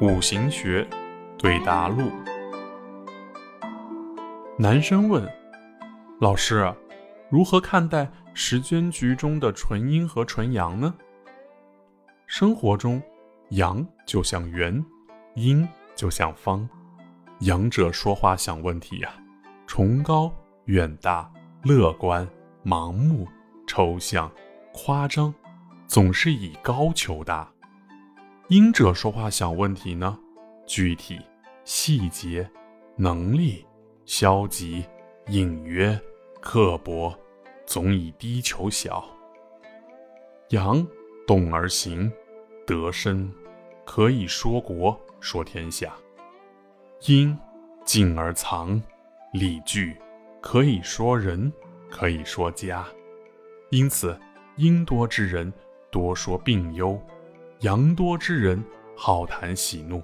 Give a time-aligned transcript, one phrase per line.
[0.00, 0.88] 五行学
[1.36, 2.10] 对答录。
[4.56, 5.30] 男生问
[6.20, 6.74] ：“老师，
[7.28, 10.94] 如何看待时间局中的纯阴和纯阳呢？”
[12.26, 13.02] 生活中，
[13.50, 14.82] 阳就像圆，
[15.34, 16.66] 阴就像方。
[17.40, 19.12] 阳者说话想问题呀，
[19.66, 20.32] 崇高
[20.64, 21.30] 远大、
[21.62, 22.26] 乐观、
[22.64, 23.28] 盲目、
[23.66, 24.32] 抽象、
[24.72, 25.34] 夸张，
[25.86, 27.46] 总是以高求大。
[28.50, 30.18] 阴者说话想问题呢，
[30.66, 31.20] 具体、
[31.64, 32.50] 细节、
[32.96, 33.64] 能力、
[34.06, 34.84] 消极、
[35.28, 35.96] 隐约、
[36.40, 37.16] 刻薄，
[37.64, 39.08] 总以低求小。
[40.48, 40.84] 阳
[41.28, 42.10] 动而行，
[42.66, 43.32] 得身，
[43.86, 45.94] 可以说国说天下。
[47.02, 47.38] 阴
[47.84, 48.82] 静而藏，
[49.32, 49.96] 理具，
[50.40, 51.52] 可以说人，
[51.88, 52.84] 可以说家。
[53.70, 54.18] 因此，
[54.56, 55.52] 阴多之人
[55.88, 57.00] 多说病忧，
[57.60, 58.62] 阳多之人
[58.96, 60.02] 好谈喜怒。